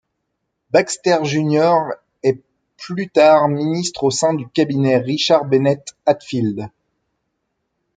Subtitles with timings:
[0.71, 1.75] Baxter Jr,
[2.23, 2.41] est
[2.75, 6.71] plus tard ministre au sein du cabinet de Richard Bennett Hatfield.